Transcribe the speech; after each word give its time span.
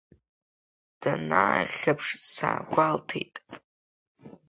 Данаахьаԥш, 1.01 2.07
саагәалҭеит. 2.33 3.35